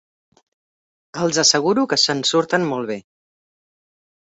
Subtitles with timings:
[1.25, 2.99] Els asseguro que se'n surten molt bé.